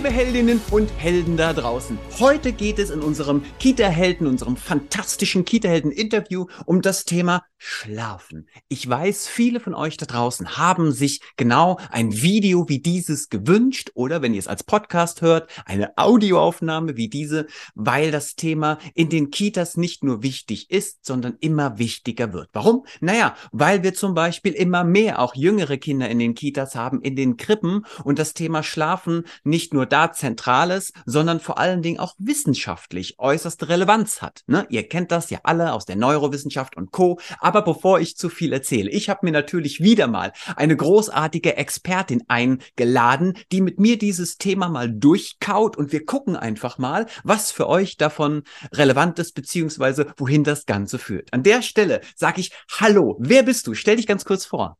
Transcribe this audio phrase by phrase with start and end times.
[0.00, 1.98] liebe Heldinnen und Helden da draußen.
[2.18, 8.48] Heute geht es in unserem Kita-Helden, unserem fantastischen Kita-Helden-Interview um das Thema Schlafen.
[8.68, 13.90] Ich weiß, viele von euch da draußen haben sich genau ein Video wie dieses gewünscht
[13.92, 19.10] oder wenn ihr es als Podcast hört, eine Audioaufnahme wie diese, weil das Thema in
[19.10, 22.48] den Kitas nicht nur wichtig ist, sondern immer wichtiger wird.
[22.54, 22.86] Warum?
[23.00, 27.14] Naja, weil wir zum Beispiel immer mehr auch jüngere Kinder in den Kitas haben, in
[27.14, 31.98] den Krippen und das Thema Schlafen nicht nur da zentral ist, sondern vor allen Dingen
[31.98, 34.42] auch wissenschaftlich äußerste Relevanz hat.
[34.46, 34.66] Ne?
[34.70, 37.18] Ihr kennt das ja alle aus der Neurowissenschaft und Co.
[37.38, 42.22] Aber bevor ich zu viel erzähle, ich habe mir natürlich wieder mal eine großartige Expertin
[42.28, 47.68] eingeladen, die mit mir dieses Thema mal durchkaut und wir gucken einfach mal, was für
[47.68, 51.32] euch davon relevant ist, beziehungsweise wohin das Ganze führt.
[51.32, 53.74] An der Stelle sage ich Hallo, wer bist du?
[53.74, 54.76] Stell dich ganz kurz vor.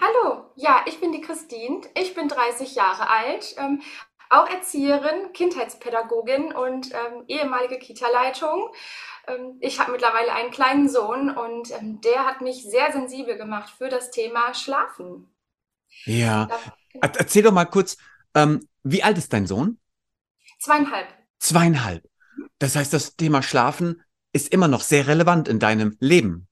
[0.00, 3.82] Hallo, ja, ich bin die Christine, ich bin 30 Jahre alt, ähm,
[4.30, 8.70] auch Erzieherin, Kindheitspädagogin und ähm, ehemalige Kita-Leitung.
[9.26, 13.72] Ähm, ich habe mittlerweile einen kleinen Sohn und ähm, der hat mich sehr sensibel gemacht
[13.76, 15.28] für das Thema Schlafen.
[16.04, 17.00] Ja, ja.
[17.00, 17.96] erzähl doch mal kurz,
[18.34, 19.78] ähm, wie alt ist dein Sohn?
[20.60, 21.08] Zweieinhalb.
[21.38, 22.04] Zweieinhalb.
[22.58, 26.46] Das heißt, das Thema Schlafen ist immer noch sehr relevant in deinem Leben.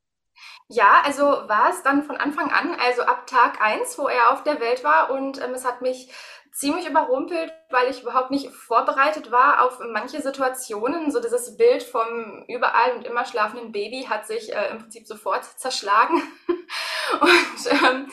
[0.70, 4.42] Ja, also war es dann von Anfang an, also ab Tag eins, wo er auf
[4.42, 6.10] der Welt war und ähm, es hat mich
[6.52, 11.10] ziemlich überrumpelt, weil ich überhaupt nicht vorbereitet war auf manche Situationen.
[11.10, 15.44] So dieses Bild vom überall und immer schlafenden Baby hat sich äh, im Prinzip sofort
[15.44, 16.22] zerschlagen.
[17.20, 18.08] und ähm,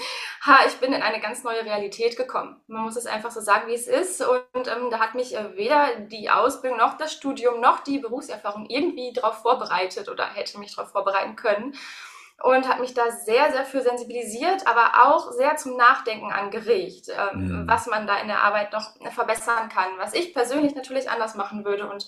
[0.45, 2.61] ha, ich bin in eine ganz neue Realität gekommen.
[2.67, 4.21] Man muss es einfach so sagen, wie es ist.
[4.21, 8.65] Und ähm, da hat mich äh, weder die Ausbildung noch das Studium noch die Berufserfahrung
[8.69, 11.75] irgendwie darauf vorbereitet oder hätte mich darauf vorbereiten können
[12.43, 17.47] und hat mich da sehr, sehr für sensibilisiert, aber auch sehr zum Nachdenken angeregt, ähm,
[17.47, 17.67] mhm.
[17.67, 21.63] was man da in der Arbeit noch verbessern kann, was ich persönlich natürlich anders machen
[21.63, 22.07] würde und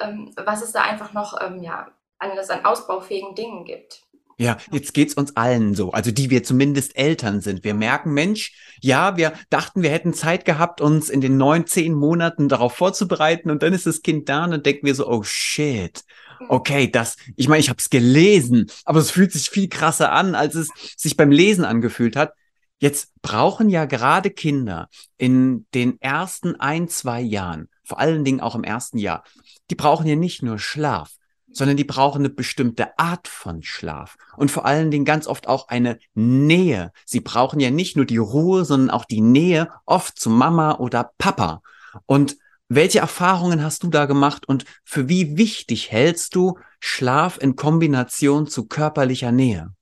[0.00, 1.88] ähm, was es da einfach noch ähm, ja,
[2.18, 4.04] alles an ausbaufähigen Dingen gibt.
[4.36, 7.62] Ja, jetzt geht's uns allen so, also die wir zumindest Eltern sind.
[7.62, 11.94] Wir merken, Mensch, ja, wir dachten, wir hätten Zeit gehabt, uns in den neun, zehn
[11.94, 15.22] Monaten darauf vorzubereiten und dann ist das Kind da und dann denken wir so, oh
[15.22, 16.02] shit,
[16.48, 20.34] okay, das, ich meine, ich habe es gelesen, aber es fühlt sich viel krasser an,
[20.34, 22.32] als es sich beim Lesen angefühlt hat.
[22.78, 28.54] Jetzt brauchen ja gerade Kinder in den ersten ein, zwei Jahren, vor allen Dingen auch
[28.54, 29.24] im ersten Jahr,
[29.70, 31.10] die brauchen ja nicht nur Schlaf,
[31.50, 35.68] sondern die brauchen eine bestimmte Art von Schlaf und vor allen Dingen ganz oft auch
[35.68, 36.92] eine Nähe.
[37.06, 41.12] Sie brauchen ja nicht nur die Ruhe, sondern auch die Nähe oft zu Mama oder
[41.16, 41.62] Papa.
[42.06, 42.36] Und
[42.68, 48.46] welche Erfahrungen hast du da gemacht und für wie wichtig hältst du Schlaf in Kombination
[48.46, 49.72] zu körperlicher Nähe?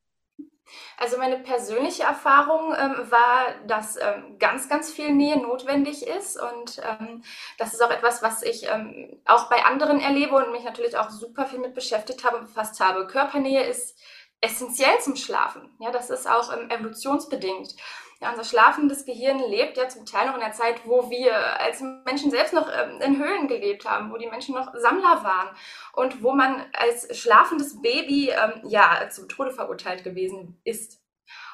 [0.98, 6.80] Also meine persönliche Erfahrung ähm, war, dass ähm, ganz, ganz viel Nähe notwendig ist und
[6.80, 7.24] ähm,
[7.58, 11.10] das ist auch etwas, was ich ähm, auch bei anderen erlebe und mich natürlich auch
[11.10, 13.08] super viel mit beschäftigt habe und befasst habe.
[13.08, 13.98] Körpernähe ist
[14.40, 15.70] essentiell zum Schlafen.
[15.80, 17.74] Ja, das ist auch ähm, evolutionsbedingt.
[18.22, 21.82] Ja, unser schlafendes Gehirn lebt ja zum Teil noch in der Zeit, wo wir als
[22.04, 25.48] Menschen selbst noch ähm, in Höhlen gelebt haben, wo die Menschen noch Sammler waren
[25.94, 31.01] und wo man als schlafendes Baby ähm, ja zum Tode verurteilt gewesen ist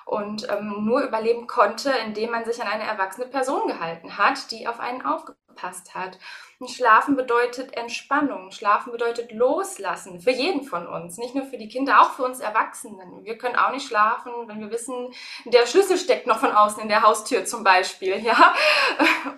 [0.09, 4.67] und ähm, nur überleben konnte, indem man sich an eine erwachsene Person gehalten hat, die
[4.67, 6.19] auf einen aufgepasst hat.
[6.67, 8.51] Schlafen bedeutet Entspannung.
[8.51, 10.19] Schlafen bedeutet Loslassen.
[10.19, 11.19] Für jeden von uns.
[11.19, 13.23] Nicht nur für die Kinder, auch für uns Erwachsenen.
[13.25, 15.13] Wir können auch nicht schlafen, wenn wir wissen,
[15.45, 18.17] der Schlüssel steckt noch von außen in der Haustür zum Beispiel.
[18.29, 18.55] Ja?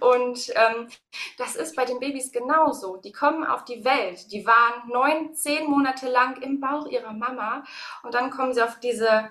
[0.00, 0.88] Und ähm,
[1.36, 2.96] das ist bei den Babys genauso.
[2.96, 4.32] Die kommen auf die Welt.
[4.32, 7.64] Die waren neun, zehn Monate lang im Bauch ihrer Mama.
[8.02, 9.30] Und dann kommen sie auf diese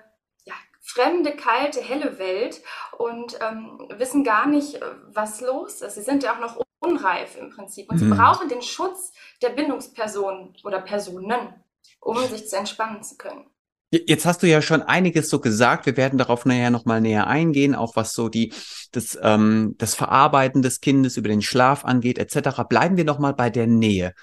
[0.89, 2.61] fremde, kalte, helle Welt
[2.97, 5.95] und ähm, wissen gar nicht, was los ist.
[5.95, 7.89] Sie sind ja auch noch unreif im Prinzip.
[7.89, 8.09] Und mhm.
[8.09, 9.11] sie brauchen den Schutz
[9.41, 11.53] der Bindungsperson oder Personen,
[11.99, 13.45] um sich zu entspannen zu können.
[13.91, 15.87] Jetzt hast du ja schon einiges so gesagt.
[15.87, 18.53] Wir werden darauf nachher nochmal näher eingehen, auch was so die,
[18.91, 22.61] das, ähm, das Verarbeiten des Kindes über den Schlaf angeht, etc.
[22.69, 24.13] Bleiben wir nochmal bei der Nähe.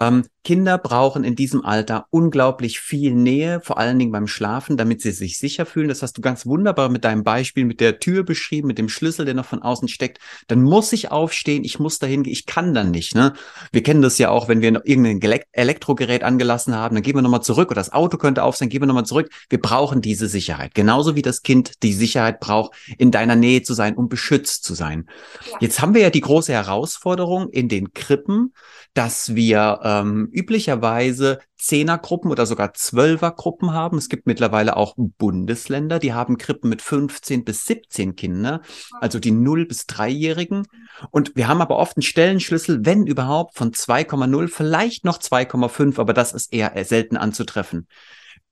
[0.00, 5.00] Ähm, Kinder brauchen in diesem Alter unglaublich viel Nähe, vor allen Dingen beim Schlafen, damit
[5.00, 5.88] sie sich sicher fühlen.
[5.88, 9.24] Das hast du ganz wunderbar mit deinem Beispiel mit der Tür beschrieben, mit dem Schlüssel,
[9.24, 10.18] der noch von außen steckt.
[10.48, 13.14] Dann muss ich aufstehen, ich muss dahin gehen, ich kann dann nicht.
[13.14, 13.34] Ne?
[13.70, 17.42] Wir kennen das ja auch, wenn wir irgendein Elektrogerät angelassen haben, dann gehen wir nochmal
[17.42, 19.30] zurück oder das Auto könnte auf sein, gehen wir nochmal zurück.
[19.48, 20.74] Wir brauchen diese Sicherheit.
[20.74, 24.74] Genauso wie das Kind die Sicherheit braucht, in deiner Nähe zu sein, um beschützt zu
[24.74, 25.06] sein.
[25.50, 25.58] Ja.
[25.60, 28.52] Jetzt haben wir ja die große Herausforderung in den Krippen,
[28.94, 33.96] dass wir ähm, üblicherweise Zehnergruppen oder sogar Zwölfergruppen haben.
[33.96, 38.60] Es gibt mittlerweile auch Bundesländer, die haben Krippen mit 15 bis 17 Kinder,
[39.00, 40.66] also die 0 bis 3-Jährigen.
[41.10, 46.12] Und wir haben aber oft einen Stellenschlüssel, wenn überhaupt, von 2,0, vielleicht noch 2,5, aber
[46.12, 47.86] das ist eher selten anzutreffen.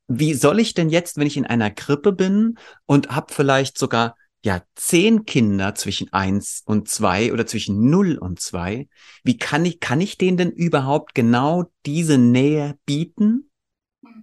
[0.09, 4.17] Wie soll ich denn jetzt, wenn ich in einer Krippe bin und habe vielleicht sogar
[4.43, 8.89] ja, zehn Kinder zwischen eins und zwei oder zwischen null und zwei.
[9.23, 13.51] Wie kann ich, kann ich denen denn überhaupt genau diese Nähe bieten,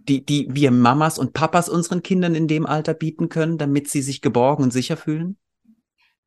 [0.07, 4.01] die, die wir Mamas und Papas unseren Kindern in dem Alter bieten können, damit sie
[4.01, 5.37] sich geborgen und sicher fühlen?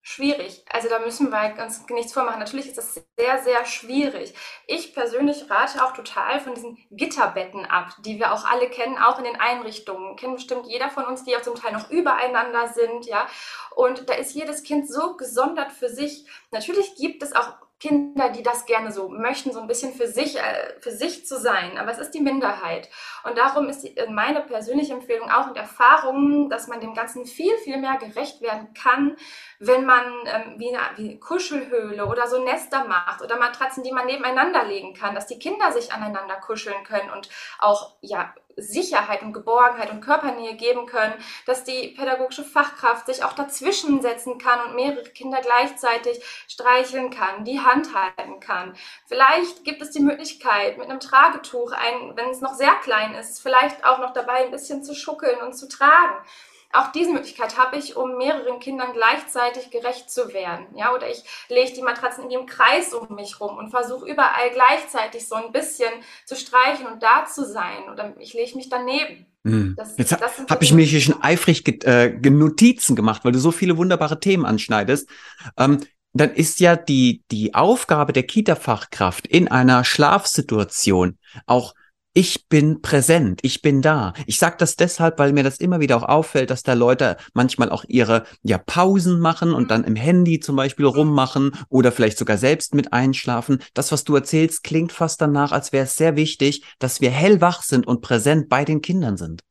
[0.03, 0.65] Schwierig.
[0.71, 2.39] Also da müssen wir uns nichts vormachen.
[2.39, 4.33] Natürlich ist das sehr, sehr schwierig.
[4.67, 9.19] Ich persönlich rate auch total von diesen Gitterbetten ab, die wir auch alle kennen, auch
[9.19, 10.17] in den Einrichtungen.
[10.17, 13.27] Kennen bestimmt jeder von uns, die auch zum Teil noch übereinander sind, ja.
[13.77, 16.25] Und da ist jedes Kind so gesondert für sich.
[16.51, 20.39] Natürlich gibt es auch Kinder, die das gerne so möchten, so ein bisschen für sich,
[20.39, 21.79] äh, für sich zu sein.
[21.79, 22.91] Aber es ist die Minderheit.
[23.25, 27.57] Und darum ist die, meine persönliche Empfehlung auch in Erfahrungen, dass man dem Ganzen viel,
[27.65, 29.17] viel mehr gerecht werden kann,
[29.61, 34.05] wenn man ähm, wie, eine, wie Kuschelhöhle oder so Nester macht oder Matratzen, die man
[34.05, 39.33] nebeneinander legen kann, dass die Kinder sich aneinander kuscheln können und auch ja Sicherheit und
[39.33, 41.15] Geborgenheit und Körpernähe geben können,
[41.47, 47.45] dass die pädagogische Fachkraft sich auch dazwischen setzen kann und mehrere Kinder gleichzeitig streicheln kann,
[47.45, 48.75] die Hand halten kann.
[49.07, 53.41] Vielleicht gibt es die Möglichkeit, mit einem Tragetuch, ein, wenn es noch sehr klein ist,
[53.41, 56.15] vielleicht auch noch dabei ein bisschen zu schuckeln und zu tragen.
[56.73, 60.67] Auch diese Möglichkeit habe ich, um mehreren Kindern gleichzeitig gerecht zu werden.
[60.77, 64.51] Ja, oder ich lege die Matratzen in dem Kreis um mich rum und versuche überall
[64.53, 65.93] gleichzeitig so ein bisschen
[66.25, 67.89] zu streichen und da zu sein.
[67.91, 69.27] Oder ich lege mich daneben.
[69.45, 69.75] Hm.
[69.77, 73.77] Das, Jetzt habe ich mir hier schon eifrig äh, Notizen gemacht, weil du so viele
[73.77, 75.09] wunderbare Themen anschneidest.
[75.57, 75.81] Ähm,
[76.13, 81.75] dann ist ja die, die Aufgabe der Kita-Fachkraft in einer Schlafsituation auch
[82.13, 84.15] ich bin präsent, ich bin da.
[84.27, 87.71] Ich sage das deshalb, weil mir das immer wieder auch auffällt, dass da Leute manchmal
[87.71, 92.37] auch ihre ja Pausen machen und dann im Handy zum Beispiel rummachen oder vielleicht sogar
[92.37, 93.63] selbst mit einschlafen.
[93.75, 97.63] Das, was du erzählst, klingt fast danach, als wäre es sehr wichtig, dass wir hellwach
[97.63, 99.43] sind und präsent bei den Kindern sind.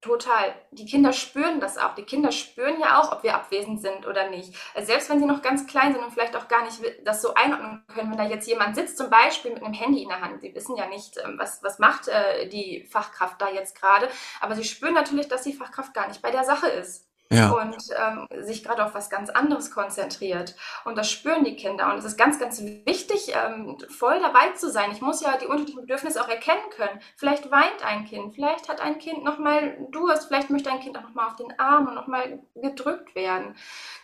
[0.00, 0.54] Total.
[0.70, 1.96] Die Kinder spüren das auch.
[1.96, 4.54] Die Kinder spüren ja auch, ob wir abwesend sind oder nicht.
[4.72, 7.34] Also selbst wenn sie noch ganz klein sind und vielleicht auch gar nicht das so
[7.34, 10.40] einordnen können, wenn da jetzt jemand sitzt, zum Beispiel mit einem Handy in der Hand.
[10.40, 14.08] Sie wissen ja nicht, ähm, was, was macht äh, die Fachkraft da jetzt gerade.
[14.40, 17.50] Aber sie spüren natürlich, dass die Fachkraft gar nicht bei der Sache ist ja.
[17.50, 20.54] und ähm, sich gerade auf was ganz anderes konzentriert.
[20.84, 21.92] Und das spüren die Kinder.
[21.92, 24.90] Und es ist ganz, ganz wichtig, ähm, voll dabei zu sein.
[24.92, 27.00] Ich muss ja die unterschiedlichen Bedürfnisse auch erkennen können.
[27.16, 31.02] Vielleicht weint ein Kind, vielleicht hat ein Kind nochmal Durst, vielleicht möchte ein Kind auch
[31.02, 33.56] nochmal auf den Arm und nochmal gedrückt werden.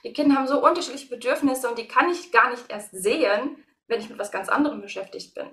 [0.04, 3.56] Die Kinder haben so unterschiedliche Bedürfnisse und die kann ich gar nicht erst sehen,
[3.86, 5.46] wenn ich mit was ganz anderem beschäftigt bin.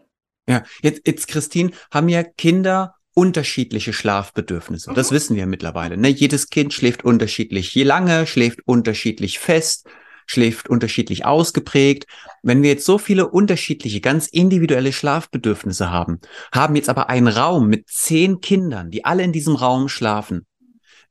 [0.49, 4.93] Ja, jetzt, jetzt Christine, haben ja Kinder unterschiedliche Schlafbedürfnisse.
[4.93, 5.15] Das mhm.
[5.15, 5.97] wissen wir mittlerweile.
[5.97, 6.09] Ne?
[6.09, 9.87] Jedes Kind schläft unterschiedlich je lange, schläft unterschiedlich fest,
[10.25, 12.05] schläft unterschiedlich ausgeprägt.
[12.41, 16.19] Wenn wir jetzt so viele unterschiedliche, ganz individuelle Schlafbedürfnisse haben,
[16.53, 20.45] haben jetzt aber einen Raum mit zehn Kindern, die alle in diesem Raum schlafen,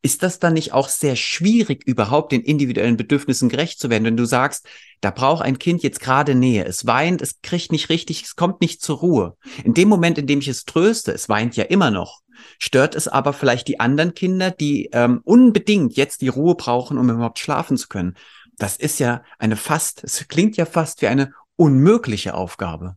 [0.03, 4.17] ist das dann nicht auch sehr schwierig, überhaupt den individuellen Bedürfnissen gerecht zu werden, wenn
[4.17, 4.67] du sagst,
[5.01, 8.61] da braucht ein Kind jetzt gerade Nähe, es weint, es kriegt nicht richtig, es kommt
[8.61, 9.37] nicht zur Ruhe.
[9.65, 12.21] In dem Moment, in dem ich es tröste, es weint ja immer noch,
[12.59, 17.11] stört es aber vielleicht die anderen Kinder, die ähm, unbedingt jetzt die Ruhe brauchen, um
[17.11, 18.17] überhaupt schlafen zu können.
[18.57, 22.97] Das ist ja eine fast, es klingt ja fast wie eine unmögliche Aufgabe.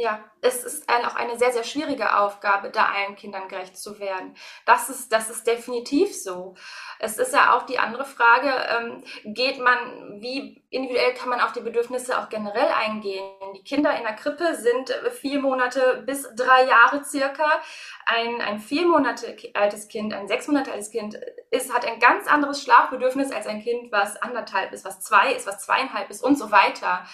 [0.00, 3.98] Ja, es ist ein, auch eine sehr, sehr schwierige Aufgabe, da allen Kindern gerecht zu
[3.98, 4.34] werden.
[4.64, 6.54] Das ist, das ist definitiv so.
[6.98, 9.04] Es ist ja auch die andere Frage, ähm,
[9.34, 13.22] geht man, wie individuell kann man auf die Bedürfnisse auch generell eingehen?
[13.54, 14.90] Die Kinder in der Krippe sind
[15.20, 17.60] vier Monate bis drei Jahre circa.
[18.06, 22.26] Ein, ein vier Monate altes Kind, ein sechs Monate altes Kind ist, hat ein ganz
[22.26, 26.38] anderes Schlafbedürfnis als ein Kind, was anderthalb ist, was zwei ist, was zweieinhalb ist und
[26.38, 27.04] so weiter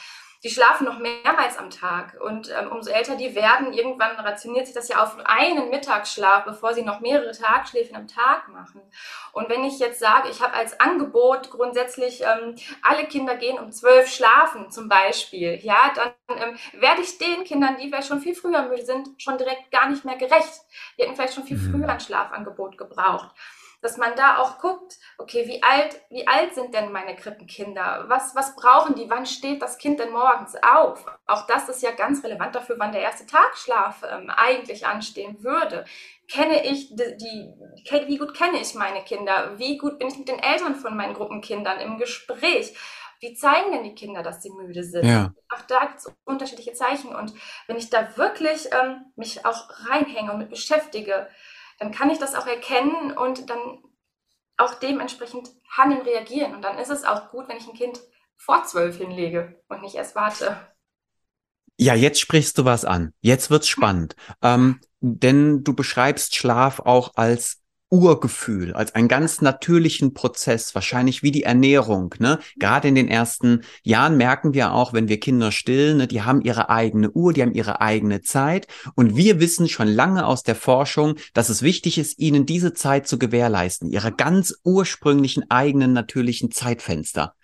[0.42, 2.18] die schlafen noch mehrmals am Tag.
[2.20, 6.74] Und ähm, umso älter die werden, irgendwann rationiert sich das ja auf einen Mittagsschlaf, bevor
[6.74, 8.80] sie noch mehrere Tagschläfen am Tag machen.
[9.32, 13.72] Und wenn ich jetzt sage, ich habe als Angebot grundsätzlich, ähm, alle Kinder gehen um
[13.72, 18.34] zwölf schlafen zum Beispiel, ja, dann ähm, werde ich den Kindern, die vielleicht schon viel
[18.34, 20.60] früher müde sind, schon direkt gar nicht mehr gerecht.
[20.96, 21.72] Die hätten vielleicht schon viel mhm.
[21.72, 23.30] früher ein Schlafangebot gebraucht
[23.82, 28.04] dass man da auch guckt, okay, wie alt, wie alt sind denn meine Krippenkinder?
[28.08, 29.08] Was, was brauchen die?
[29.08, 31.04] Wann steht das Kind denn morgens auf?
[31.26, 35.84] Auch das ist ja ganz relevant dafür, wann der erste Tagschlaf ähm, eigentlich anstehen würde.
[36.28, 39.58] Kenne ich die, die, wie gut kenne ich meine Kinder?
[39.58, 42.74] Wie gut bin ich mit den Eltern von meinen Gruppenkindern im Gespräch?
[43.20, 45.04] wie zeigen denn die Kinder, dass sie müde sind?
[45.04, 45.32] Ja.
[45.48, 47.14] Auch da gibt es unterschiedliche Zeichen.
[47.14, 47.32] Und
[47.66, 51.28] wenn ich da wirklich ähm, mich auch reinhänge und mit beschäftige,
[51.78, 53.78] dann kann ich das auch erkennen und dann
[54.56, 56.54] auch dementsprechend handeln, reagieren.
[56.54, 58.00] Und dann ist es auch gut, wenn ich ein Kind
[58.36, 60.56] vor zwölf hinlege und nicht erst warte.
[61.78, 63.12] Ja, jetzt sprichst du was an.
[63.20, 64.16] Jetzt wird's spannend.
[64.42, 71.30] Ähm, denn du beschreibst Schlaf auch als Urgefühl, als einen ganz natürlichen Prozess, wahrscheinlich wie
[71.30, 72.14] die Ernährung.
[72.18, 72.40] Ne?
[72.56, 76.42] Gerade in den ersten Jahren merken wir auch, wenn wir Kinder stillen, ne, die haben
[76.42, 78.66] ihre eigene Uhr, die haben ihre eigene Zeit.
[78.94, 83.06] Und wir wissen schon lange aus der Forschung, dass es wichtig ist, ihnen diese Zeit
[83.06, 87.34] zu gewährleisten, ihre ganz ursprünglichen eigenen natürlichen Zeitfenster.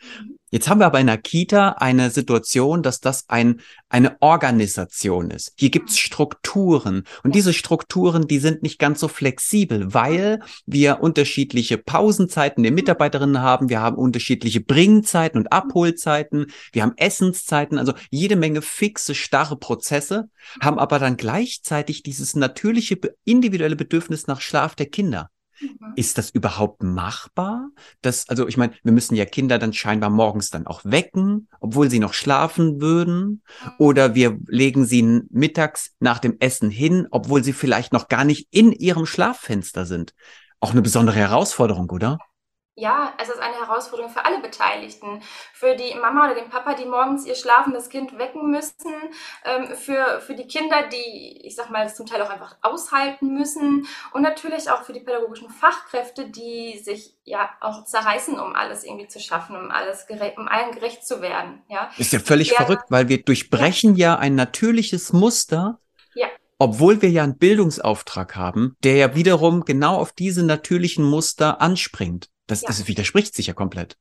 [0.54, 5.54] Jetzt haben wir aber in der Kita eine Situation, dass das ein, eine Organisation ist.
[5.56, 7.04] Hier gibt's Strukturen.
[7.22, 13.40] Und diese Strukturen, die sind nicht ganz so flexibel, weil wir unterschiedliche Pausenzeiten der Mitarbeiterinnen
[13.40, 19.56] haben, wir haben unterschiedliche Bringzeiten und Abholzeiten, wir haben Essenszeiten, also jede Menge fixe, starre
[19.56, 20.28] Prozesse,
[20.60, 25.30] haben aber dann gleichzeitig dieses natürliche individuelle Bedürfnis nach Schlaf der Kinder.
[25.62, 25.92] Mhm.
[25.96, 27.70] Ist das überhaupt machbar?
[28.00, 31.90] Das, also ich meine, wir müssen ja Kinder dann scheinbar morgens dann auch wecken, obwohl
[31.90, 33.42] sie noch schlafen würden.
[33.78, 38.48] Oder wir legen sie mittags nach dem Essen hin, obwohl sie vielleicht noch gar nicht
[38.50, 40.14] in ihrem Schlaffenster sind.
[40.60, 42.18] Auch eine besondere Herausforderung, oder?
[42.74, 45.20] Ja, es ist eine Herausforderung für alle Beteiligten.
[45.52, 48.94] Für die Mama oder den Papa, die morgens ihr schlafendes Kind wecken müssen.
[49.44, 53.34] Ähm, für, für die Kinder, die, ich sag mal, das zum Teil auch einfach aushalten
[53.34, 53.86] müssen.
[54.14, 59.08] Und natürlich auch für die pädagogischen Fachkräfte, die sich ja auch zerreißen, um alles irgendwie
[59.08, 61.62] zu schaffen, um alles gerecht, um allen gerecht zu werden.
[61.68, 61.90] Ja.
[61.98, 65.78] Ist ja völlig ja, verrückt, weil wir durchbrechen ja, ja ein natürliches Muster.
[66.62, 72.30] Obwohl wir ja einen Bildungsauftrag haben, der ja wiederum genau auf diese natürlichen Muster anspringt.
[72.46, 72.68] Das, ja.
[72.68, 73.96] das widerspricht sich ja komplett.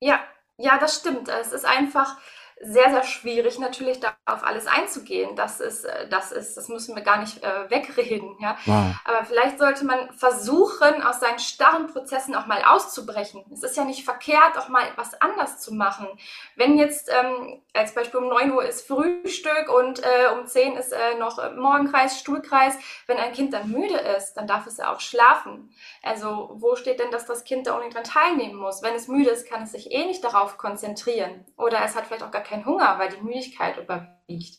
[0.00, 0.20] Ja,
[0.56, 1.28] ja, das stimmt.
[1.28, 2.16] Es ist einfach
[2.64, 5.34] sehr, sehr schwierig, natürlich da auf alles einzugehen.
[5.34, 8.56] Das ist, äh, das ist, das müssen wir gar nicht äh, wegreden, ja.
[8.66, 8.94] Wow.
[9.04, 13.44] Aber vielleicht sollte man versuchen, aus seinen starren Prozessen auch mal auszubrechen.
[13.52, 16.06] Es ist ja nicht verkehrt, auch mal was anders zu machen.
[16.54, 20.92] Wenn jetzt ähm, als Beispiel um 9 Uhr ist Frühstück und äh, um 10 ist
[20.92, 25.00] äh, noch Morgenkreis, Stuhlkreis, wenn ein Kind dann müde ist, dann darf es ja auch
[25.00, 25.74] schlafen.
[26.02, 28.82] Also wo steht denn, dass das Kind da unbedingt dran teilnehmen muss?
[28.82, 31.44] Wenn es müde ist, kann es sich eh nicht darauf konzentrieren.
[31.56, 34.58] Oder es hat vielleicht auch gar keinen Hunger, weil die Müdigkeit überwiegt.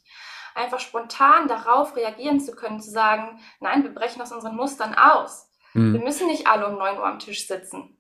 [0.56, 5.50] Einfach spontan darauf reagieren zu können, zu sagen, nein, wir brechen aus unseren Mustern aus.
[5.74, 5.94] Mhm.
[5.94, 7.98] Wir müssen nicht alle um 9 Uhr am Tisch sitzen.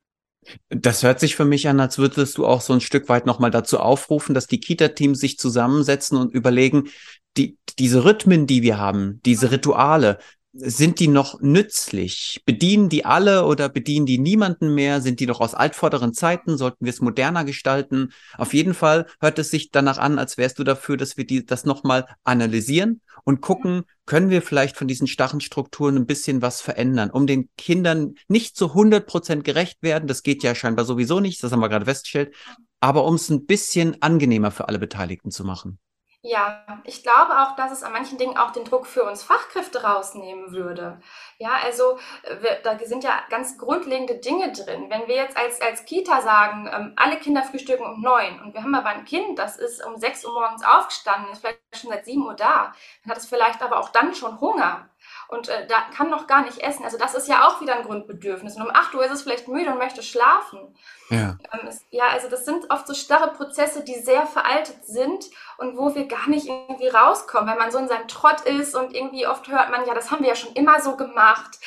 [0.69, 3.49] Das hört sich für mich an, als würdest du auch so ein Stück weit nochmal
[3.49, 6.89] dazu aufrufen, dass die Kita-Teams sich zusammensetzen und überlegen,
[7.37, 10.19] die, diese Rhythmen, die wir haben, diese Rituale,
[10.53, 12.41] sind die noch nützlich?
[12.45, 15.01] Bedienen die alle oder bedienen die niemanden mehr?
[15.01, 16.57] Sind die noch aus altvorderen Zeiten?
[16.57, 18.13] Sollten wir es moderner gestalten?
[18.37, 21.43] Auf jeden Fall hört es sich danach an, als wärst du dafür, dass wir die,
[21.45, 26.61] das nochmal analysieren und gucken, können wir vielleicht von diesen starren Strukturen ein bisschen was
[26.61, 30.07] verändern, um den Kindern nicht zu 100 Prozent gerecht werden.
[30.07, 31.41] Das geht ja scheinbar sowieso nicht.
[31.43, 32.35] Das haben wir gerade festgestellt.
[32.79, 35.79] Aber um es ein bisschen angenehmer für alle Beteiligten zu machen.
[36.25, 39.83] Ja, ich glaube auch, dass es an manchen Dingen auch den Druck für uns Fachkräfte
[39.83, 41.01] rausnehmen würde.
[41.37, 44.89] Ja, also äh, wir, da sind ja ganz grundlegende Dinge drin.
[44.89, 48.63] Wenn wir jetzt als, als Kita sagen, ähm, alle Kinder frühstücken um neun und wir
[48.63, 52.05] haben aber ein Kind, das ist um sechs Uhr morgens aufgestanden, ist vielleicht schon seit
[52.05, 54.87] sieben Uhr da, dann hat es vielleicht aber auch dann schon Hunger
[55.33, 56.85] und äh, da kann noch gar nicht essen.
[56.85, 58.55] Also das ist ja auch wieder ein Grundbedürfnis.
[58.55, 60.75] Und um 8 Uhr ist es vielleicht müde und möchte schlafen.
[61.09, 61.37] Ja.
[61.51, 65.25] Ähm, es, ja, also das sind oft so starre Prozesse, die sehr veraltet sind
[65.57, 68.93] und wo wir gar nicht irgendwie rauskommen, wenn man so in seinem Trott ist und
[68.93, 71.57] irgendwie oft hört man, ja, das haben wir ja schon immer so gemacht.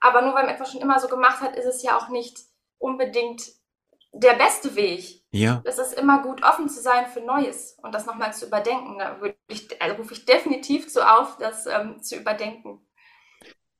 [0.00, 2.38] Aber nur weil man etwas schon immer so gemacht hat, ist es ja auch nicht
[2.78, 3.42] unbedingt
[4.12, 5.22] der beste Weg.
[5.30, 5.62] Ja.
[5.64, 8.98] Es ist immer gut, offen zu sein für Neues und das nochmal zu überdenken.
[8.98, 12.86] Da ich, also rufe ich definitiv so auf, das ähm, zu überdenken.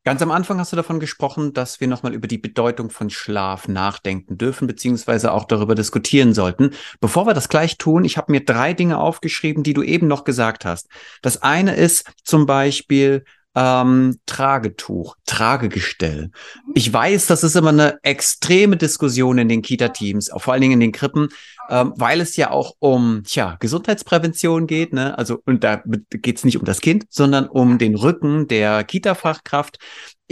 [0.04, 3.68] Ganz am Anfang hast du davon gesprochen, dass wir nochmal über die Bedeutung von Schlaf
[3.68, 6.71] nachdenken dürfen, beziehungsweise auch darüber diskutieren sollten.
[7.00, 10.25] Bevor wir das gleich tun, ich habe mir drei Dinge aufgeschrieben, die du eben noch
[10.25, 10.88] gesagt hast.
[11.23, 16.30] Das eine ist zum Beispiel, ähm, Tragetuch, Tragegestell.
[16.75, 20.80] Ich weiß, das ist immer eine extreme Diskussion in den Kita-Teams, vor allen Dingen in
[20.80, 21.28] den Krippen,
[21.68, 24.92] ähm, weil es ja auch um tja, Gesundheitsprävention geht.
[24.92, 25.16] Ne?
[25.18, 29.78] Also, und da geht es nicht um das Kind, sondern um den Rücken der Kita-Fachkraft.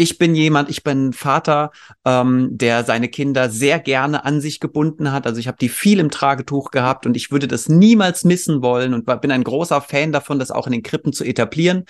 [0.01, 1.73] Ich bin jemand, ich bin Vater,
[2.07, 5.27] ähm, der seine Kinder sehr gerne an sich gebunden hat.
[5.27, 8.95] Also ich habe die viel im Tragetuch gehabt und ich würde das niemals missen wollen
[8.95, 11.85] und bin ein großer Fan davon, das auch in den Krippen zu etablieren.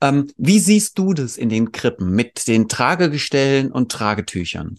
[0.00, 4.78] Ähm, wie siehst du das in den Krippen mit den Tragegestellen und Tragetüchern?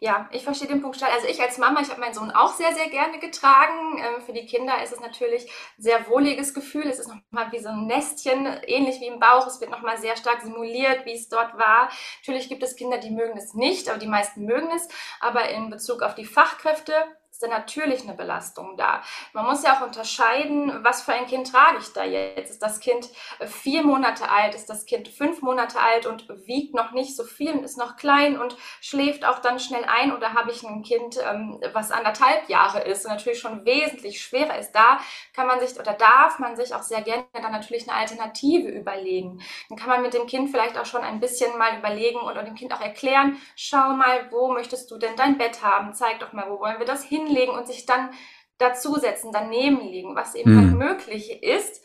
[0.00, 1.02] Ja, ich verstehe den Punkt.
[1.02, 3.98] Also ich als Mama, ich habe meinen Sohn auch sehr, sehr gerne getragen.
[3.98, 6.86] Ähm, für die Kinder ist es natürlich ein sehr wohliges Gefühl.
[6.86, 9.46] Es ist nochmal wie so ein Nestchen, ähnlich wie im Bauch.
[9.46, 11.90] Es wird nochmal sehr stark simuliert, wie es dort war.
[12.20, 14.88] Natürlich gibt es Kinder, die mögen es nicht, aber die meisten mögen es.
[15.20, 16.94] Aber in Bezug auf die Fachkräfte
[17.40, 19.02] ist natürlich eine Belastung da.
[19.32, 22.50] Man muss ja auch unterscheiden, was für ein Kind trage ich da jetzt.
[22.50, 26.74] Ist das Kind äh, vier Monate alt, ist das Kind fünf Monate alt und wiegt
[26.74, 30.34] noch nicht so viel und ist noch klein und schläft auch dann schnell ein oder
[30.34, 34.72] habe ich ein Kind, ähm, was anderthalb Jahre ist und natürlich schon wesentlich schwerer ist.
[34.72, 34.98] Da
[35.34, 39.40] kann man sich oder darf man sich auch sehr gerne dann natürlich eine Alternative überlegen.
[39.68, 42.56] Dann kann man mit dem Kind vielleicht auch schon ein bisschen mal überlegen oder dem
[42.56, 45.94] Kind auch erklären, schau mal, wo möchtest du denn dein Bett haben?
[45.94, 47.27] Zeig doch mal, wo wollen wir das hin?
[47.28, 48.10] Hinlegen und sich dann
[48.58, 50.58] dazusetzen, daneben liegen, was eben mhm.
[50.58, 51.82] halt möglich ist,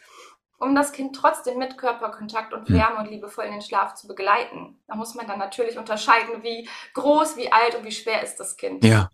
[0.58, 4.78] um das Kind trotzdem mit Körperkontakt und Wärme und liebevoll in den Schlaf zu begleiten.
[4.88, 8.58] Da muss man dann natürlich unterscheiden, wie groß, wie alt und wie schwer ist das
[8.58, 8.84] Kind.
[8.84, 9.10] Ja.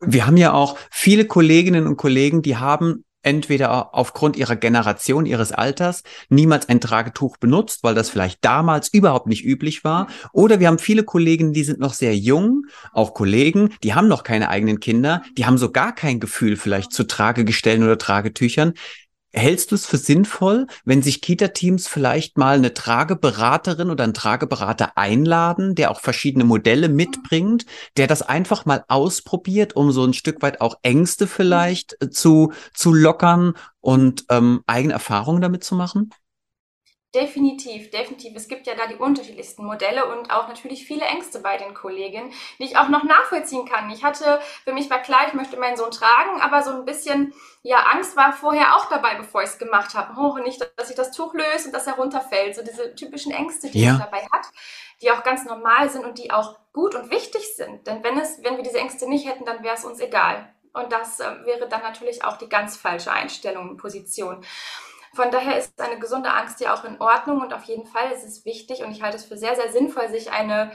[0.00, 5.52] Wir haben ja auch viele Kolleginnen und Kollegen, die haben entweder aufgrund ihrer Generation, ihres
[5.52, 10.08] Alters niemals ein Tragetuch benutzt, weil das vielleicht damals überhaupt nicht üblich war.
[10.32, 14.24] Oder wir haben viele Kollegen, die sind noch sehr jung, auch Kollegen, die haben noch
[14.24, 18.74] keine eigenen Kinder, die haben so gar kein Gefühl vielleicht zu Tragegestellen oder Tragetüchern.
[19.34, 24.98] Hältst du es für sinnvoll, wenn sich Kita-Teams vielleicht mal eine Trageberaterin oder einen Trageberater
[24.98, 27.64] einladen, der auch verschiedene Modelle mitbringt,
[27.96, 32.52] der das einfach mal ausprobiert, um so ein Stück weit auch Ängste vielleicht äh, zu,
[32.74, 36.10] zu lockern und ähm, eigene Erfahrungen damit zu machen?
[37.14, 38.34] Definitiv, definitiv.
[38.34, 42.32] Es gibt ja da die unterschiedlichsten Modelle und auch natürlich viele Ängste bei den Kolleginnen,
[42.58, 43.90] die ich auch noch nachvollziehen kann.
[43.90, 47.34] Ich hatte, für mich war klar, ich möchte meinen Sohn tragen, aber so ein bisschen,
[47.62, 50.18] ja, Angst war vorher auch dabei, bevor ich es gemacht habe.
[50.18, 52.56] Oh, nicht, dass ich das Tuch löse und dass er runterfällt.
[52.56, 53.92] So diese typischen Ängste, die ja.
[53.92, 54.46] man dabei hat,
[55.02, 57.86] die auch ganz normal sind und die auch gut und wichtig sind.
[57.86, 60.48] Denn wenn es, wenn wir diese Ängste nicht hätten, dann wäre es uns egal.
[60.72, 64.42] Und das äh, wäre dann natürlich auch die ganz falsche Einstellung und Position.
[65.14, 68.24] Von daher ist eine gesunde Angst ja auch in Ordnung und auf jeden Fall ist
[68.24, 70.72] es wichtig und ich halte es für sehr, sehr sinnvoll, sich eine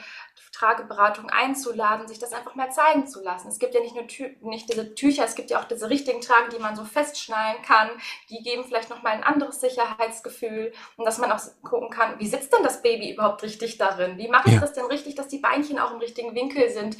[0.52, 3.48] Trageberatung einzuladen, sich das einfach mal zeigen zu lassen.
[3.48, 6.22] Es gibt ja nicht nur Tü nicht diese Tücher, es gibt ja auch diese richtigen
[6.22, 7.90] Tragen, die man so festschnallen kann.
[8.30, 12.54] Die geben vielleicht nochmal ein anderes Sicherheitsgefühl und dass man auch gucken kann, wie sitzt
[12.54, 14.18] denn das Baby überhaupt richtig darin?
[14.18, 14.62] Wie mache ich ja.
[14.62, 16.98] das denn richtig, dass die Beinchen auch im richtigen Winkel sind?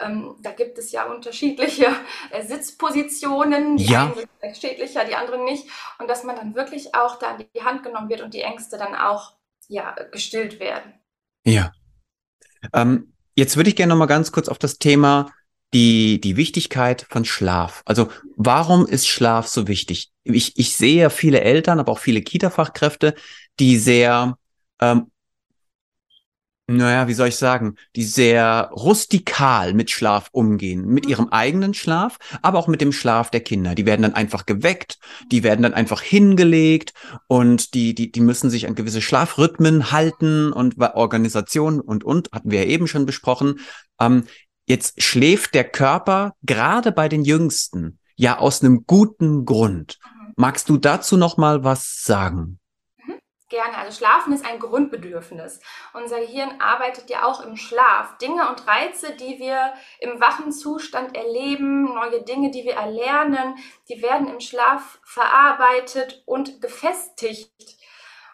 [0.00, 1.86] Ähm, da gibt es ja unterschiedliche
[2.30, 3.76] äh, Sitzpositionen.
[3.76, 4.02] Die ja.
[4.02, 5.68] einen sind vielleicht schädlicher, die anderen nicht.
[5.98, 8.78] Und dass man dann wirklich auch da in die Hand genommen wird und die Ängste
[8.78, 9.34] dann auch
[9.68, 10.94] ja, gestillt werden.
[11.44, 11.72] Ja.
[12.72, 15.30] Ähm, jetzt würde ich gerne noch mal ganz kurz auf das Thema
[15.74, 17.82] die, die Wichtigkeit von Schlaf.
[17.84, 20.10] Also warum ist Schlaf so wichtig?
[20.24, 23.14] Ich, ich sehe viele Eltern, aber auch viele Kita-Fachkräfte,
[23.60, 24.38] die sehr
[24.80, 25.10] ähm,
[26.70, 31.10] naja, wie soll ich sagen, die sehr rustikal mit Schlaf umgehen, mit mhm.
[31.10, 33.74] ihrem eigenen Schlaf, aber auch mit dem Schlaf der Kinder.
[33.74, 34.98] Die werden dann einfach geweckt,
[35.32, 36.92] die werden dann einfach hingelegt
[37.26, 42.50] und die, die, die müssen sich an gewisse Schlafrhythmen halten und Organisation und, und, hatten
[42.50, 43.60] wir ja eben schon besprochen.
[43.98, 44.24] Ähm,
[44.66, 49.98] jetzt schläft der Körper gerade bei den Jüngsten ja aus einem guten Grund.
[50.04, 50.32] Mhm.
[50.36, 52.58] Magst du dazu noch mal was sagen?
[53.48, 53.78] Gerne.
[53.78, 55.60] Also Schlafen ist ein Grundbedürfnis.
[55.94, 58.18] Unser Gehirn arbeitet ja auch im Schlaf.
[58.18, 63.56] Dinge und Reize, die wir im wachen Zustand erleben, neue Dinge, die wir erlernen,
[63.88, 67.78] die werden im Schlaf verarbeitet und gefestigt.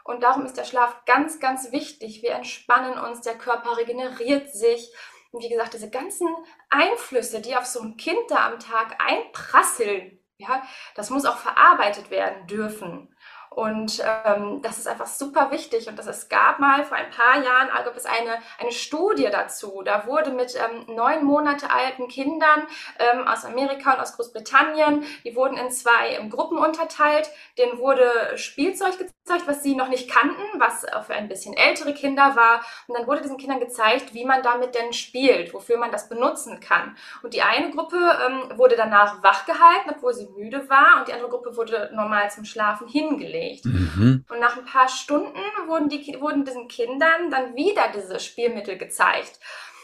[0.02, 2.22] Und darum ist der Schlaf ganz, ganz wichtig.
[2.22, 4.92] Wir entspannen uns, der Körper regeneriert sich.
[5.30, 6.28] Und wie gesagt, diese ganzen
[6.70, 10.62] Einflüsse, die auf so ein Kind da am Tag einprasseln, ja,
[10.96, 13.14] das muss auch verarbeitet werden dürfen.
[13.54, 15.88] Und ähm, das ist einfach super wichtig.
[15.88, 19.82] Und das, es gab mal vor ein paar Jahren gab es eine, eine Studie dazu.
[19.84, 22.66] Da wurde mit ähm, neun Monate alten Kindern
[22.98, 27.30] ähm, aus Amerika und aus Großbritannien, die wurden in zwei ähm, Gruppen unterteilt.
[27.56, 32.34] Denen wurde Spielzeug gezeigt, was sie noch nicht kannten, was für ein bisschen ältere Kinder
[32.34, 32.60] war.
[32.88, 36.58] Und dann wurde diesen Kindern gezeigt, wie man damit denn spielt, wofür man das benutzen
[36.58, 36.96] kann.
[37.22, 40.98] Und die eine Gruppe ähm, wurde danach wachgehalten, obwohl sie müde war.
[40.98, 43.64] Und die andere Gruppe wurde normal zum Schlafen hingelegt gelegt.
[43.64, 44.24] Mhm.
[44.28, 49.38] Und nach ein paar Stunden wurden, die, wurden diesen Kindern dann wieder diese Spielmittel gezeigt.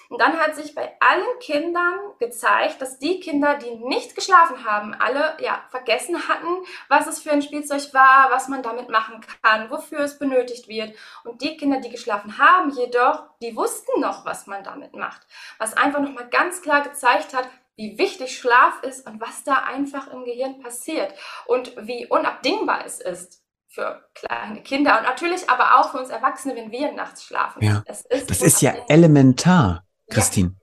[0.08, 4.92] Und dann hat sich bei allen Kindern gezeigt, dass die Kinder, die nicht geschlafen haben,
[4.92, 6.48] alle ja vergessen hatten,
[6.88, 10.96] was es für ein Spielzeug war, was man damit machen kann, wofür es benötigt wird.
[11.22, 15.24] Und die Kinder, die geschlafen haben, jedoch, die wussten noch, was man damit macht.
[15.58, 20.12] Was einfach nochmal ganz klar gezeigt hat, wie wichtig Schlaf ist und was da einfach
[20.12, 21.14] im Gehirn passiert
[21.46, 23.40] und wie unabdingbar es ist
[23.70, 27.62] für kleine Kinder und natürlich aber auch für uns Erwachsene, wenn wir nachts schlafen.
[27.62, 27.82] Ja.
[27.86, 30.56] das ist, das ist ja elementar, Christine.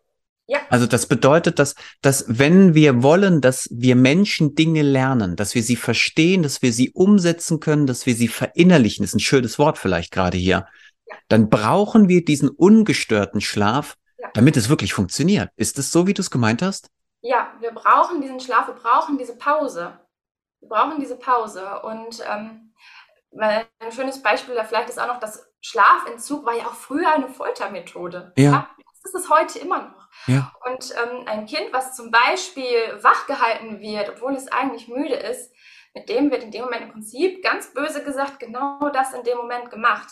[0.46, 0.60] Ja.
[0.70, 5.64] Also das bedeutet, dass, dass wenn wir wollen, dass wir Menschen Dinge lernen, dass wir
[5.64, 9.78] sie verstehen, dass wir sie umsetzen können, dass wir sie verinnerlichen, ist ein schönes Wort
[9.78, 10.68] vielleicht gerade hier,
[11.06, 11.16] ja.
[11.30, 14.30] dann brauchen wir diesen ungestörten Schlaf, ja.
[14.34, 15.50] damit es wirklich funktioniert.
[15.56, 16.90] Ist es so, wie du es gemeint hast?
[17.22, 19.98] Ja, wir brauchen diesen Schlaf, wir brauchen diese Pause.
[20.60, 21.82] Wir brauchen diese Pause.
[21.84, 22.67] Und ähm,
[23.40, 27.30] ein schönes Beispiel da vielleicht ist auch noch, dass Schlafentzug war ja auch früher eine
[27.30, 28.34] Foltermethode.
[28.38, 28.70] Ja.
[28.78, 30.08] Das ist es heute immer noch.
[30.28, 30.54] Ja.
[30.66, 35.54] Und ähm, ein Kind, was zum Beispiel wachgehalten wird, obwohl es eigentlich müde ist,
[35.94, 39.38] mit dem wird in dem Moment im Prinzip ganz böse gesagt genau das in dem
[39.38, 40.08] Moment gemacht.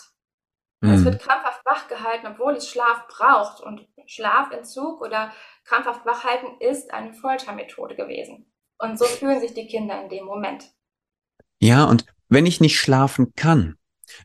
[0.80, 0.92] Mhm.
[0.92, 3.60] Es wird krampfhaft wachgehalten, obwohl es Schlaf braucht.
[3.60, 5.32] Und Schlafentzug oder
[5.64, 8.52] krampfhaft wachhalten ist eine Foltermethode gewesen.
[8.78, 10.70] Und so fühlen sich die Kinder in dem Moment.
[11.58, 13.76] Ja, und wenn ich nicht schlafen kann,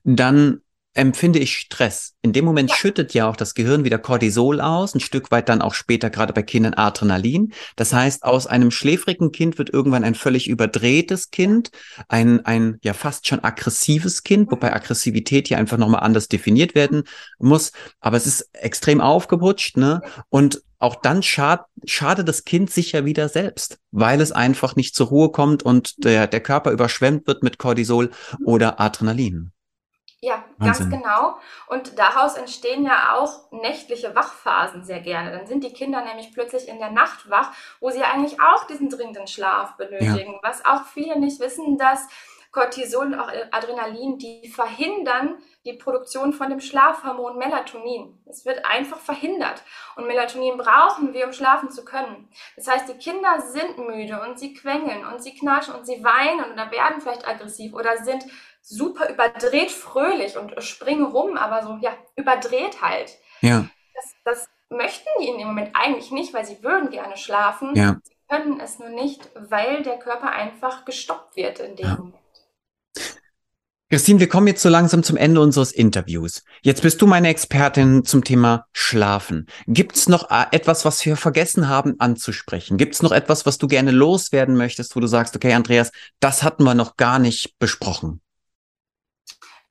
[0.04, 0.62] dann
[0.94, 2.16] empfinde ich Stress.
[2.22, 2.76] In dem Moment ja.
[2.76, 6.34] schüttet ja auch das Gehirn wieder Cortisol aus, ein Stück weit dann auch später gerade
[6.34, 7.54] bei Kindern Adrenalin.
[7.76, 11.72] Das heißt, aus einem schläfrigen Kind wird irgendwann ein völlig überdrehtes Kind,
[12.10, 17.04] ein, ein ja fast schon aggressives Kind, wobei Aggressivität hier einfach nochmal anders definiert werden
[17.40, 17.72] muss.
[18.02, 20.02] Aber es ist extrem aufgeputscht, ne?
[20.30, 24.96] Und auch dann schad, schadet das Kind sich ja wieder selbst, weil es einfach nicht
[24.96, 28.10] zur Ruhe kommt und der, der Körper überschwemmt wird mit Cortisol
[28.44, 29.52] oder Adrenalin.
[30.24, 30.92] Ja, Wahnsinn.
[30.92, 31.40] ganz genau.
[31.66, 35.32] Und daraus entstehen ja auch nächtliche Wachphasen sehr gerne.
[35.32, 38.90] Dann sind die Kinder nämlich plötzlich in der Nacht wach, wo sie eigentlich auch diesen
[38.90, 40.34] dringenden Schlaf benötigen.
[40.34, 40.40] Ja.
[40.44, 42.08] Was auch viele nicht wissen, dass
[42.52, 48.20] Cortisol und auch Adrenalin, die verhindern die Produktion von dem Schlafhormon Melatonin.
[48.26, 49.64] Es wird einfach verhindert.
[49.96, 52.30] Und Melatonin brauchen wir, um schlafen zu können.
[52.58, 56.52] Das heißt, die Kinder sind müde und sie quengeln und sie knatschen und sie weinen
[56.52, 58.26] oder werden vielleicht aggressiv oder sind
[58.62, 63.18] super überdreht fröhlich und springen rum, aber so, ja, überdreht halt.
[63.42, 63.68] Ja.
[63.96, 67.76] Das, das möchten die in dem Moment eigentlich nicht, weil sie würden gerne schlafen.
[67.76, 67.98] Ja.
[68.04, 71.96] Sie können es nur nicht, weil der Körper einfach gestoppt wird in dem ja.
[71.98, 72.16] Moment.
[73.90, 76.46] Christine, wir kommen jetzt so langsam zum Ende unseres Interviews.
[76.62, 79.48] Jetzt bist du meine Expertin zum Thema Schlafen.
[79.68, 82.78] Gibt es noch äh, etwas, was wir vergessen haben anzusprechen?
[82.78, 86.42] Gibt es noch etwas, was du gerne loswerden möchtest, wo du sagst, okay, Andreas, das
[86.42, 88.22] hatten wir noch gar nicht besprochen?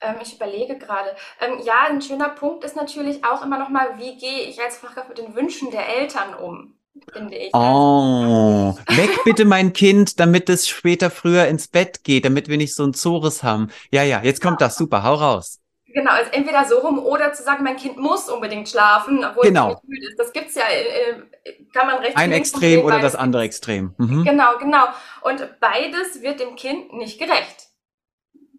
[0.01, 1.15] Ähm, ich überlege gerade.
[1.41, 4.79] Ähm, ja, ein schöner Punkt ist natürlich auch immer noch mal, wie gehe ich als
[4.79, 6.75] Fachkraft mit den Wünschen der Eltern um?
[7.13, 7.55] Finde ich.
[7.55, 12.75] Oh, weg bitte mein Kind, damit es später früher ins Bett geht, damit wir nicht
[12.75, 13.71] so ein Zores haben.
[13.91, 15.59] Ja, ja, jetzt kommt das, super, hau raus.
[15.93, 19.73] Genau, also entweder so rum oder zu sagen, mein Kind muss unbedingt schlafen, obwohl genau.
[19.73, 20.19] es nicht müde ist.
[20.19, 23.95] Das gibt's ja, äh, kann man recht Ein Extrem oder das andere Extrem.
[23.99, 24.25] Mhm.
[24.25, 24.85] Genau, genau.
[25.23, 27.70] Und beides wird dem Kind nicht gerecht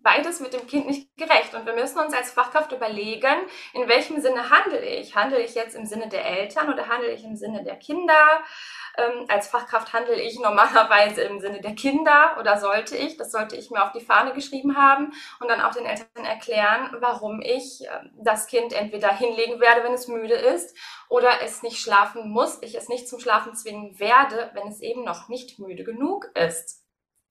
[0.04, 1.54] beides wird dem Kind nicht gerecht.
[1.54, 3.36] Und wir müssen uns als Fachkraft überlegen,
[3.74, 5.16] in welchem Sinne handle ich?
[5.16, 8.42] Handle ich jetzt im Sinne der Eltern oder handle ich im Sinne der Kinder?
[8.98, 13.18] Ähm, als Fachkraft handle ich normalerweise im Sinne der Kinder oder sollte ich?
[13.18, 16.96] Das sollte ich mir auf die Fahne geschrieben haben und dann auch den Eltern erklären,
[17.00, 20.76] warum ich äh, das Kind entweder hinlegen werde, wenn es müde ist
[21.10, 25.04] oder es nicht schlafen muss, ich es nicht zum Schlafen zwingen werde, wenn es eben
[25.04, 26.81] noch nicht müde genug ist.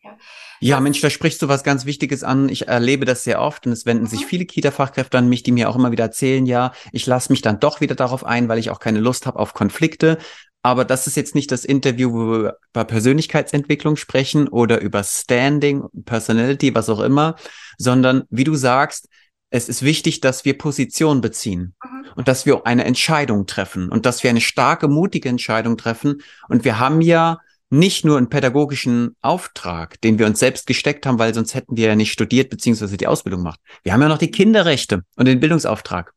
[0.02, 0.16] Ja,
[0.60, 2.48] ja Mensch, da sprichst du was ganz Wichtiges an.
[2.48, 4.08] Ich erlebe das sehr oft und es wenden mhm.
[4.08, 7.42] sich viele Kita-Fachkräfte an mich, die mir auch immer wieder erzählen, ja, ich lasse mich
[7.42, 10.18] dann doch wieder darauf ein, weil ich auch keine Lust habe auf Konflikte.
[10.62, 15.84] Aber das ist jetzt nicht das Interview, wo wir über Persönlichkeitsentwicklung sprechen oder über Standing,
[16.04, 17.36] Personality, was auch immer,
[17.78, 19.08] sondern wie du sagst,
[19.50, 22.06] es ist wichtig, dass wir Position beziehen mhm.
[22.14, 26.22] und dass wir eine Entscheidung treffen und dass wir eine starke, mutige Entscheidung treffen.
[26.48, 31.18] Und wir haben ja nicht nur einen pädagogischen Auftrag, den wir uns selbst gesteckt haben,
[31.18, 33.60] weil sonst hätten wir ja nicht studiert beziehungsweise die Ausbildung gemacht.
[33.84, 36.12] Wir haben ja noch die Kinderrechte und den Bildungsauftrag.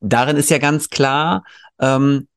[0.00, 1.44] Darin ist ja ganz klar,
[1.80, 2.28] ähm,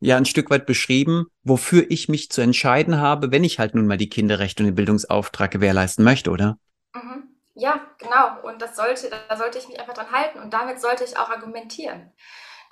[0.00, 3.86] ja ein Stück weit beschrieben, wofür ich mich zu entscheiden habe, wenn ich halt nun
[3.86, 6.56] mal die Kinderrechte und den Bildungsauftrag gewährleisten möchte, oder?
[6.94, 7.24] Mhm.
[7.56, 8.48] Ja, genau.
[8.48, 11.30] Und das sollte, da sollte ich mich einfach dran halten und damit sollte ich auch
[11.30, 12.12] argumentieren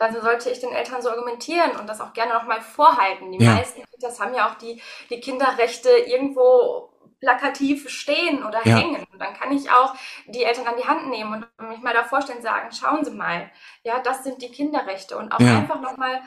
[0.02, 3.32] dann sollte ich den Eltern so argumentieren und das auch gerne nochmal vorhalten.
[3.32, 3.54] Die ja.
[3.54, 8.76] meisten Kitas haben ja auch die, die Kinderrechte irgendwo plakativ stehen oder ja.
[8.76, 9.06] hängen.
[9.12, 9.94] Und dann kann ich auch
[10.26, 13.50] die Eltern an die Hand nehmen und mich mal da vorstellen, sagen, schauen Sie mal,
[13.84, 15.58] ja, das sind die Kinderrechte und auch ja.
[15.58, 16.20] einfach nochmal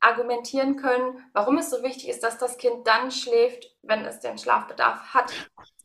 [0.00, 4.38] argumentieren können, warum es so wichtig ist, dass das Kind dann schläft, wenn es den
[4.38, 5.32] Schlafbedarf hat.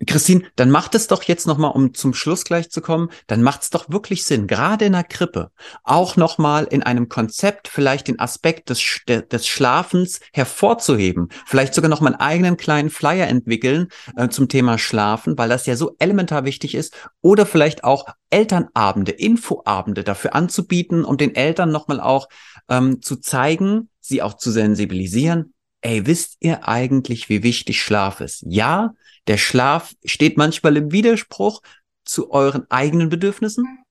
[0.05, 3.63] Christine, dann macht es doch jetzt nochmal, um zum Schluss gleich zu kommen, dann macht
[3.63, 5.51] es doch wirklich Sinn, gerade in der Krippe,
[5.84, 11.29] auch nochmal in einem Konzept vielleicht den Aspekt des, des Schlafens hervorzuheben.
[11.45, 15.77] Vielleicht sogar nochmal einen eigenen kleinen Flyer entwickeln äh, zum Thema Schlafen, weil das ja
[15.77, 16.93] so elementar wichtig ist.
[17.21, 22.27] Oder vielleicht auch Elternabende, Infoabende dafür anzubieten, um den Eltern nochmal auch
[22.67, 25.55] ähm, zu zeigen, sie auch zu sensibilisieren,
[25.86, 28.43] ey, wisst ihr eigentlich, wie wichtig Schlaf ist?
[28.48, 28.95] Ja,
[29.28, 31.62] der Schlaf steht manchmal im Widerspruch
[32.04, 33.86] zu euren eigenen Bedürfnissen,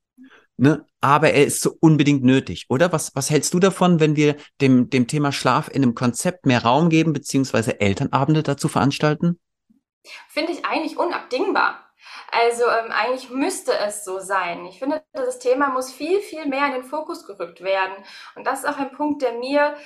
[0.57, 0.85] ne?
[1.01, 2.93] aber er ist so unbedingt nötig, oder?
[2.93, 6.65] Was, was hältst du davon, wenn wir dem, dem Thema Schlaf in einem Konzept mehr
[6.65, 9.39] Raum geben, beziehungsweise Elternabende dazu veranstalten?
[10.29, 11.81] Finde ich eigentlich unabdingbar.
[12.33, 14.67] Also ähm, eigentlich müsste es so sein.
[14.67, 17.95] Ich finde, das Thema muss viel, viel mehr in den Fokus gerückt werden.
[18.35, 19.77] Und das ist auch ein Punkt, der mir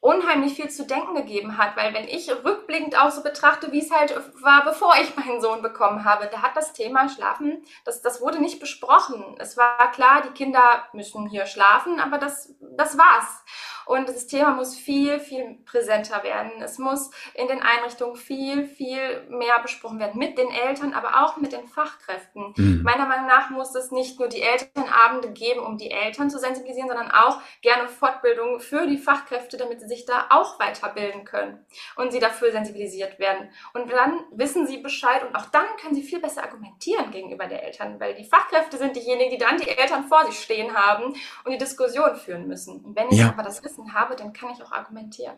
[0.00, 3.90] unheimlich viel zu denken gegeben hat, weil wenn ich rückblickend auch so betrachte, wie es
[3.90, 8.22] halt war, bevor ich meinen Sohn bekommen habe, da hat das Thema Schlafen, das, das
[8.22, 9.36] wurde nicht besprochen.
[9.38, 13.44] Es war klar, die Kinder müssen hier schlafen, aber das, das war's.
[13.90, 16.62] Und das Thema muss viel, viel präsenter werden.
[16.62, 20.16] Es muss in den Einrichtungen viel, viel mehr besprochen werden.
[20.16, 22.54] Mit den Eltern, aber auch mit den Fachkräften.
[22.56, 22.82] Mhm.
[22.84, 26.88] Meiner Meinung nach muss es nicht nur die Elternabende geben, um die Eltern zu sensibilisieren,
[26.88, 31.66] sondern auch gerne Fortbildungen für die Fachkräfte, damit sie sich da auch weiterbilden können
[31.96, 33.50] und sie dafür sensibilisiert werden.
[33.74, 37.64] Und dann wissen sie Bescheid und auch dann können sie viel besser argumentieren gegenüber der
[37.64, 41.14] Eltern, weil die Fachkräfte sind diejenigen, die dann die Eltern vor sich stehen haben
[41.44, 42.69] und die Diskussion führen müssen.
[42.78, 43.30] Und wenn ich ja.
[43.30, 45.36] aber das Wissen Wissen habe, dann kann ich auch argumentieren.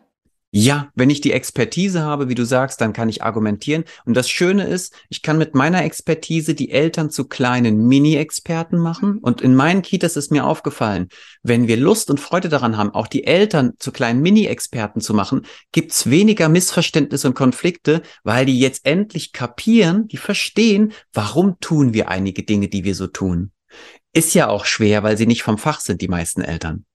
[0.55, 3.85] Ja, wenn ich die Expertise habe, wie du sagst, dann kann ich argumentieren.
[4.05, 9.17] Und das Schöne ist, ich kann mit meiner Expertise die Eltern zu kleinen Mini-Experten machen.
[9.17, 11.07] Und in meinen Kitas ist mir aufgefallen,
[11.41, 15.47] wenn wir Lust und Freude daran haben, auch die Eltern zu kleinen Mini-Experten zu machen,
[15.71, 22.09] gibt's weniger Missverständnisse und Konflikte, weil die jetzt endlich kapieren, die verstehen, warum tun wir
[22.09, 23.52] einige Dinge, die wir so tun.
[24.13, 26.85] Ist ja auch schwer, weil sie nicht vom Fach sind, die meisten Eltern.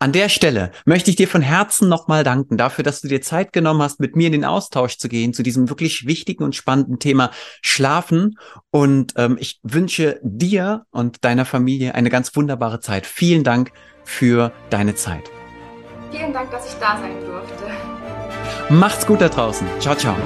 [0.00, 3.52] An der Stelle möchte ich dir von Herzen nochmal danken dafür, dass du dir Zeit
[3.52, 7.00] genommen hast, mit mir in den Austausch zu gehen zu diesem wirklich wichtigen und spannenden
[7.00, 8.38] Thema Schlafen.
[8.70, 13.06] Und ähm, ich wünsche dir und deiner Familie eine ganz wunderbare Zeit.
[13.06, 13.72] Vielen Dank
[14.04, 15.24] für deine Zeit.
[16.12, 18.72] Vielen Dank, dass ich da sein durfte.
[18.72, 19.66] Macht's gut da draußen.
[19.80, 20.16] Ciao, ciao.